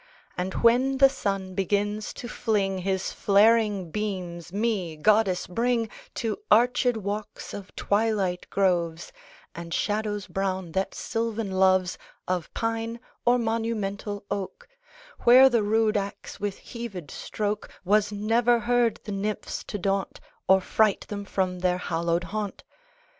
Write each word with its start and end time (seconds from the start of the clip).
And, 0.35 0.55
when 0.63 0.97
the 0.97 1.09
sun 1.09 1.53
begins 1.53 2.11
to 2.15 2.27
fling 2.27 2.79
His 2.79 3.11
flaring 3.11 3.91
beams, 3.91 4.51
me, 4.51 4.95
Goddess, 4.97 5.45
bring 5.45 5.89
To 6.15 6.39
arched 6.49 6.97
walks 6.97 7.53
of 7.53 7.75
twilight 7.75 8.47
groves, 8.49 9.13
And 9.53 9.71
shadows 9.75 10.25
brown, 10.25 10.71
that 10.71 10.95
Sylvan 10.95 11.51
loves, 11.51 11.99
Of 12.27 12.51
pine, 12.55 12.99
or 13.27 13.37
monumental 13.37 14.25
oak, 14.31 14.67
Where 15.19 15.49
the 15.49 15.61
rude 15.61 15.97
axe 15.97 16.39
with 16.39 16.57
heaved 16.57 17.11
stroke 17.11 17.69
Was 17.85 18.11
never 18.11 18.61
heard 18.61 18.99
the 19.03 19.11
nymphs 19.11 19.63
to 19.65 19.77
daunt, 19.77 20.19
Or 20.47 20.61
fright 20.61 21.01
them 21.09 21.25
from 21.25 21.59
their 21.59 21.77
hallowed 21.77 22.23
haunt. 22.33 22.63